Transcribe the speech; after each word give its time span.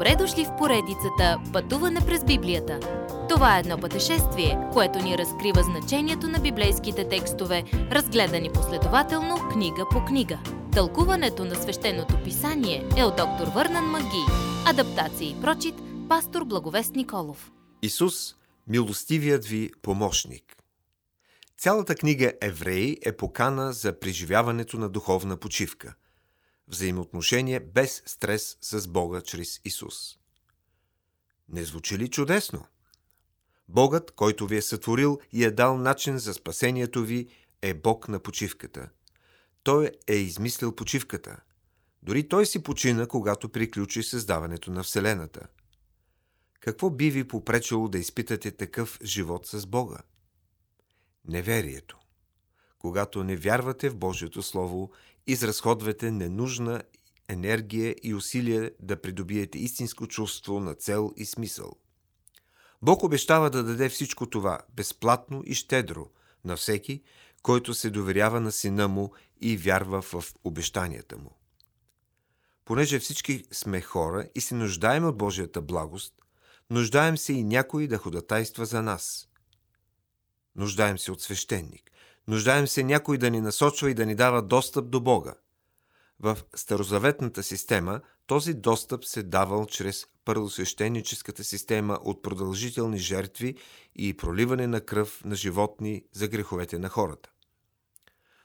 Добре 0.00 0.16
дошли 0.16 0.44
в 0.44 0.56
поредицата 0.58 1.40
Пътуване 1.52 2.00
през 2.06 2.24
Библията. 2.24 2.80
Това 3.28 3.56
е 3.56 3.60
едно 3.60 3.78
пътешествие, 3.78 4.58
което 4.72 4.98
ни 4.98 5.18
разкрива 5.18 5.62
значението 5.62 6.28
на 6.28 6.38
библейските 6.38 7.08
текстове, 7.08 7.64
разгледани 7.72 8.50
последователно 8.52 9.36
книга 9.52 9.86
по 9.90 10.04
книга. 10.04 10.38
Тълкуването 10.72 11.44
на 11.44 11.54
свещеното 11.54 12.14
писание 12.24 12.88
е 12.96 13.04
от 13.04 13.16
доктор 13.16 13.46
Върнан 13.54 13.84
Маги. 13.84 14.24
Адаптация 14.66 15.30
и 15.30 15.40
прочит, 15.40 15.74
пастор 16.08 16.44
Благовест 16.44 16.94
Николов. 16.94 17.52
Исус, 17.82 18.34
милостивият 18.68 19.44
ви 19.44 19.70
помощник. 19.82 20.56
Цялата 21.58 21.94
книга 21.94 22.32
Евреи 22.40 22.96
е 23.02 23.16
покана 23.16 23.72
за 23.72 24.00
преживяването 24.00 24.78
на 24.78 24.88
духовна 24.88 25.36
почивка– 25.36 25.94
взаимоотношение 26.70 27.60
без 27.60 28.02
стрес 28.06 28.56
с 28.60 28.88
Бога 28.88 29.20
чрез 29.20 29.60
Исус. 29.64 30.18
Не 31.48 31.64
звучи 31.64 31.98
ли 31.98 32.08
чудесно? 32.08 32.66
Богът, 33.68 34.10
който 34.10 34.46
ви 34.46 34.56
е 34.56 34.62
сътворил 34.62 35.20
и 35.32 35.44
е 35.44 35.50
дал 35.50 35.78
начин 35.78 36.18
за 36.18 36.34
спасението 36.34 37.02
ви, 37.02 37.28
е 37.62 37.74
Бог 37.74 38.08
на 38.08 38.18
почивката. 38.20 38.88
Той 39.62 39.90
е 40.06 40.14
измислил 40.14 40.76
почивката. 40.76 41.40
Дори 42.02 42.28
той 42.28 42.46
си 42.46 42.62
почина, 42.62 43.06
когато 43.06 43.48
приключи 43.48 44.02
създаването 44.02 44.70
на 44.70 44.82
Вселената. 44.82 45.46
Какво 46.60 46.90
би 46.90 47.10
ви 47.10 47.28
попречило 47.28 47.88
да 47.88 47.98
изпитате 47.98 48.50
такъв 48.50 48.98
живот 49.04 49.46
с 49.46 49.66
Бога? 49.66 49.98
Неверието. 51.28 51.98
Когато 52.78 53.24
не 53.24 53.36
вярвате 53.36 53.88
в 53.88 53.96
Божието 53.96 54.42
Слово 54.42 54.90
изразходвате 55.30 56.10
ненужна 56.10 56.82
енергия 57.28 57.96
и 58.02 58.14
усилия 58.14 58.70
да 58.80 59.00
придобиете 59.00 59.58
истинско 59.58 60.06
чувство 60.06 60.60
на 60.60 60.74
цел 60.74 61.12
и 61.16 61.24
смисъл. 61.24 61.72
Бог 62.82 63.02
обещава 63.02 63.50
да 63.50 63.64
даде 63.64 63.88
всичко 63.88 64.30
това 64.30 64.58
безплатно 64.76 65.42
и 65.46 65.54
щедро 65.54 66.10
на 66.44 66.56
всеки, 66.56 67.02
който 67.42 67.74
се 67.74 67.90
доверява 67.90 68.40
на 68.40 68.52
сина 68.52 68.88
му 68.88 69.12
и 69.40 69.56
вярва 69.56 70.02
в 70.02 70.34
обещанията 70.44 71.18
му. 71.18 71.36
Понеже 72.64 72.98
всички 72.98 73.44
сме 73.52 73.80
хора 73.80 74.28
и 74.34 74.40
се 74.40 74.54
нуждаем 74.54 75.04
от 75.04 75.18
Божията 75.18 75.62
благост, 75.62 76.14
нуждаем 76.70 77.18
се 77.18 77.32
и 77.32 77.44
някой 77.44 77.86
да 77.86 77.98
ходатайства 77.98 78.66
за 78.66 78.82
нас. 78.82 79.28
Нуждаем 80.56 80.98
се 80.98 81.12
от 81.12 81.22
свещеник. 81.22 81.90
Нуждаем 82.28 82.66
се 82.66 82.82
някой 82.82 83.18
да 83.18 83.30
ни 83.30 83.40
насочва 83.40 83.90
и 83.90 83.94
да 83.94 84.06
ни 84.06 84.14
дава 84.14 84.42
достъп 84.42 84.90
до 84.90 85.00
Бога. 85.00 85.34
В 86.20 86.38
старозаветната 86.54 87.42
система 87.42 88.00
този 88.26 88.54
достъп 88.54 89.04
се 89.04 89.22
давал 89.22 89.66
чрез 89.66 90.06
първосвещеническата 90.24 91.44
система 91.44 91.98
от 92.02 92.22
продължителни 92.22 92.98
жертви 92.98 93.54
и 93.96 94.16
проливане 94.16 94.66
на 94.66 94.80
кръв 94.80 95.24
на 95.24 95.34
животни 95.34 96.04
за 96.12 96.28
греховете 96.28 96.78
на 96.78 96.88
хората. 96.88 97.30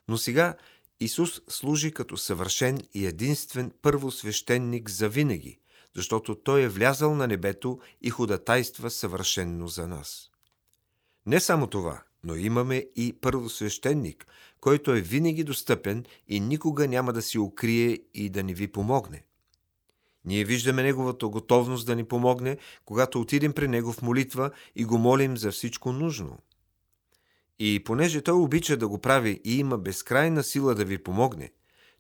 Но 0.08 0.18
сега 0.18 0.56
Исус 1.00 1.42
служи 1.50 1.92
като 1.92 2.18
съвършен 2.18 2.80
и 2.94 3.06
единствен 3.06 3.72
първосвещеник 3.82 4.90
за 4.90 5.10
винаги, 5.10 5.60
защото 5.96 6.36
Той 6.36 6.62
е 6.62 6.70
влязал 6.70 7.16
на 7.16 7.28
небето 7.28 7.80
и 8.02 8.10
ходатайства 8.10 8.92
съвършенно 8.92 9.68
за 9.68 9.88
нас. 9.88 10.30
Не 11.26 11.40
само 11.40 11.68
това– 11.68 12.04
но 12.26 12.36
имаме 12.36 12.86
и 12.96 13.14
първосвещеник, 13.22 14.28
който 14.62 14.92
е 14.92 15.02
винаги 15.02 15.44
достъпен 15.44 16.06
и 16.28 16.40
никога 16.40 16.88
няма 16.88 17.14
да 17.14 17.22
си 17.22 17.40
укрие 17.40 18.00
и 18.14 18.30
да 18.30 18.44
ни 18.44 18.54
ви 18.54 18.68
помогне. 18.68 19.26
Ние 20.26 20.44
виждаме 20.44 20.84
Неговата 20.84 21.28
готовност 21.28 21.86
да 21.86 21.96
ни 21.96 22.04
помогне, 22.04 22.58
когато 22.86 23.22
отидем 23.22 23.54
при 23.54 23.68
Него 23.68 23.94
в 23.94 24.02
молитва 24.02 24.52
и 24.76 24.86
го 24.86 24.98
молим 24.98 25.38
за 25.38 25.52
всичко 25.52 25.92
нужно. 25.92 26.38
И 27.60 27.84
понеже 27.86 28.22
Той 28.22 28.36
обича 28.36 28.78
да 28.78 28.88
го 28.88 28.98
прави 28.98 29.42
и 29.44 29.58
има 29.58 29.78
безкрайна 29.78 30.44
сила 30.44 30.76
да 30.76 30.86
ви 30.86 31.04
помогне, 31.04 31.52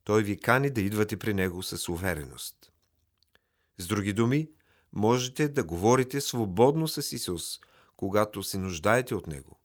Той 0.03 0.23
ви 0.23 0.37
кани 0.37 0.69
да 0.69 0.81
идвате 0.81 1.17
при 1.17 1.33
Него 1.33 1.63
с 1.63 1.89
увереност. 1.89 2.71
С 3.77 3.87
други 3.87 4.13
думи, 4.13 4.49
можете 4.93 5.47
да 5.47 5.63
говорите 5.63 6.21
свободно 6.21 6.87
с 6.87 7.11
Исус, 7.11 7.59
когато 7.97 8.43
се 8.43 8.57
нуждаете 8.57 9.15
от 9.15 9.27
Него. 9.27 9.59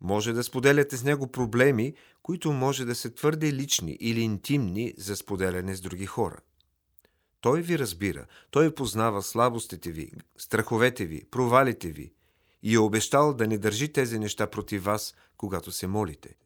Може 0.00 0.32
да 0.32 0.44
споделяте 0.44 0.96
с 0.96 1.04
него 1.04 1.32
проблеми, 1.32 1.94
които 2.22 2.52
може 2.52 2.84
да 2.84 2.94
са 2.94 3.14
твърде 3.14 3.52
лични 3.52 3.96
или 4.00 4.20
интимни 4.20 4.94
за 4.98 5.16
споделяне 5.16 5.74
с 5.74 5.80
други 5.80 6.06
хора. 6.06 6.38
Той 7.40 7.62
ви 7.62 7.78
разбира, 7.78 8.26
той 8.50 8.74
познава 8.74 9.22
слабостите 9.22 9.92
ви, 9.92 10.12
страховете 10.38 11.06
ви, 11.06 11.24
провалите 11.30 11.88
ви 11.88 12.12
и 12.62 12.74
е 12.74 12.78
обещал 12.78 13.34
да 13.34 13.46
не 13.46 13.58
държи 13.58 13.92
тези 13.92 14.18
неща 14.18 14.46
против 14.46 14.84
вас, 14.84 15.14
когато 15.36 15.72
се 15.72 15.86
молите. 15.86 16.36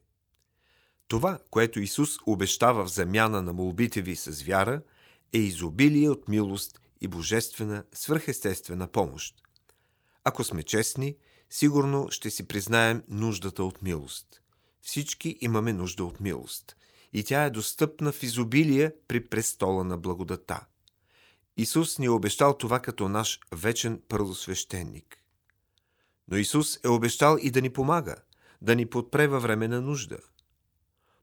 Това, 1.07 1.39
което 1.49 1.79
Исус 1.79 2.17
обещава 2.25 2.85
в 2.85 2.91
замяна 2.91 3.41
на 3.41 3.53
молбите 3.53 4.01
ви 4.01 4.15
с 4.15 4.43
вяра, 4.43 4.81
е 5.33 5.37
изобилие 5.37 6.09
от 6.09 6.27
милост 6.27 6.81
и 7.01 7.07
божествена, 7.07 7.83
свръхестествена 7.93 8.87
помощ. 8.87 9.35
Ако 10.23 10.43
сме 10.43 10.63
честни, 10.63 11.15
сигурно 11.49 12.07
ще 12.11 12.29
си 12.29 12.47
признаем 12.47 13.03
нуждата 13.07 13.63
от 13.63 13.81
милост. 13.81 14.41
Всички 14.81 15.37
имаме 15.41 15.73
нужда 15.73 16.05
от 16.05 16.19
милост. 16.19 16.75
И 17.13 17.23
тя 17.23 17.43
е 17.43 17.49
достъпна 17.49 18.11
в 18.11 18.23
изобилие 18.23 18.91
при 19.07 19.27
престола 19.27 19.83
на 19.83 19.97
благодата. 19.97 20.65
Исус 21.57 21.99
ни 21.99 22.05
е 22.05 22.09
обещал 22.09 22.57
това 22.57 22.79
като 22.79 23.09
наш 23.09 23.39
вечен 23.51 24.01
първосвещеник. 24.07 25.17
Но 26.27 26.37
Исус 26.37 26.79
е 26.83 26.87
обещал 26.87 27.37
и 27.41 27.51
да 27.51 27.61
ни 27.61 27.69
помага, 27.69 28.15
да 28.61 28.75
ни 28.75 28.85
подпре 28.85 29.27
във 29.27 29.43
време 29.43 29.67
на 29.67 29.81
нужда. 29.81 30.17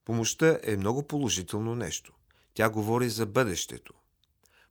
Помощта 0.05 0.59
е 0.63 0.77
много 0.77 1.03
положително 1.03 1.75
нещо. 1.75 2.13
Тя 2.55 2.71
говори 2.71 3.09
за 3.09 3.27
бъдещето. 3.27 3.95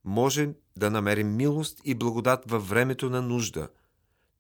Може 0.04 0.50
да 0.78 0.92
намерим 0.92 1.36
милост 1.36 1.82
и 1.84 1.96
благодат 1.96 2.44
във 2.48 2.70
времето 2.70 3.10
на 3.10 3.22
нужда– 3.22 3.70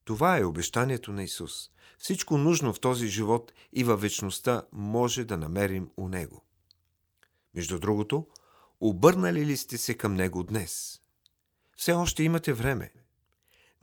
това 0.05 0.37
е 0.37 0.43
обещанието 0.43 1.11
на 1.11 1.23
Исус. 1.23 1.69
Всичко 1.97 2.37
нужно 2.37 2.73
в 2.73 2.79
този 2.79 3.07
живот 3.07 3.53
и 3.73 3.83
във 3.83 4.01
вечността 4.01 4.61
може 4.71 5.25
да 5.25 5.37
намерим 5.37 5.89
у 5.97 6.07
Него. 6.07 6.45
Между 7.55 7.79
другото, 7.79 8.27
обърнали 8.79 9.45
ли 9.45 9.57
сте 9.57 9.77
се 9.77 9.93
към 9.93 10.13
Него 10.13 10.43
днес? 10.43 11.01
Все 11.77 11.93
още 11.93 12.23
имате 12.23 12.53
време. 12.53 12.91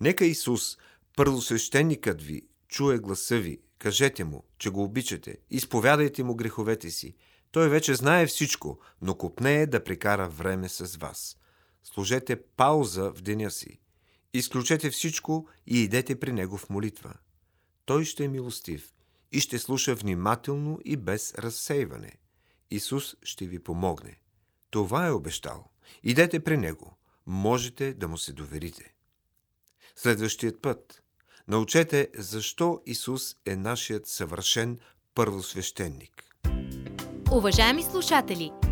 Нека 0.00 0.25
Исус, 0.25 0.78
първосвещеникът 1.16 2.22
ви, 2.22 2.47
чуе 2.69 2.99
гласа 2.99 3.38
ви, 3.38 3.61
кажете 3.78 4.25
му, 4.25 4.44
че 4.59 4.71
го 4.71 4.82
обичате, 4.82 5.38
изповядайте 5.50 6.22
му 6.22 6.34
греховете 6.34 6.91
си. 6.91 7.15
Той 7.50 7.69
вече 7.69 7.94
знае 7.94 8.27
всичко, 8.27 8.78
но 9.03 9.15
купнее 9.15 9.66
да 9.66 9.84
прекара 9.84 10.28
време 10.28 10.69
с 10.69 10.97
вас. 10.97 11.37
Служете 11.84 12.43
пауза 12.43 13.12
в 13.12 13.22
деня 13.22 13.50
си. 13.50 13.81
Изключете 14.34 14.91
всичко 14.91 15.48
и 15.66 15.82
идете 15.82 16.20
при 16.20 16.32
Него 16.32 16.59
в 16.59 16.70
молитва. 16.70 17.15
Той 17.84 18.04
ще 18.04 18.25
е 18.25 18.28
милостив 18.28 18.93
и 19.32 19.41
ще 19.41 19.59
слуша 19.59 19.94
внимателно 19.94 20.78
и 20.84 20.97
без 20.97 21.34
разсейване. 21.34 22.12
Исус 22.70 23.16
ще 23.22 23.47
ви 23.47 23.59
помогне. 23.59 24.20
Това 24.70 25.06
е 25.06 25.10
обещал. 25.10 25.70
Идете 26.03 26.41
при 26.41 26.56
Него. 26.56 26.97
Можете 27.26 27.94
да 27.94 28.09
му 28.09 28.19
се 28.19 28.32
доверите. 28.32 28.94
Следващият 29.97 30.62
път. 30.62 31.03
Научете 31.49 32.09
защо 32.14 32.81
Исус 32.87 33.37
е 33.47 33.56
нашият 33.56 34.06
съвършен 34.06 34.78
първосвещеник. 35.14 36.37
Уважаеми 37.32 37.82
слушатели! 37.82 38.72